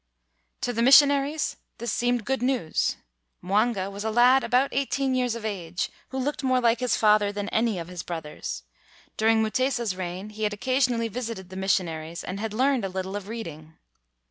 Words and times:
To 0.61 0.73
the 0.73 0.81
missionaries 0.81 1.57
this 1.77 1.93
seemed 1.93 2.25
good 2.25 2.41
news. 2.41 2.97
Mwanga 3.43 3.91
was 3.91 4.03
a 4.03 4.09
lad 4.09 4.43
about 4.43 4.73
eighteen 4.73 5.13
years 5.13 5.35
of 5.35 5.45
age 5.45 5.91
who 6.09 6.17
looked 6.17 6.41
more 6.41 6.59
like 6.59 6.79
his 6.79 6.97
father 6.97 7.31
than 7.31 7.49
any 7.49 7.77
of 7.77 7.87
his 7.87 8.01
brothers. 8.01 8.63
During 9.15 9.43
Mutesa's 9.43 9.95
reign, 9.95 10.29
he 10.31 10.41
had 10.41 10.53
occasionally 10.53 11.07
visited 11.07 11.49
the 11.51 11.55
mis 11.55 11.77
sionaries 11.77 12.23
and 12.25 12.39
had 12.39 12.51
learned 12.51 12.83
a 12.83 12.89
little 12.89 13.15
of 13.15 13.27
read 13.27 13.45
ing. 13.45 13.77